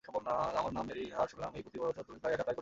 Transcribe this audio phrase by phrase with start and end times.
[0.05, 2.59] আচ্ছা, আমার নাম মেরি, আর শুনলাম এই প্রথমবার তুমি একা ফ্লাই করছ।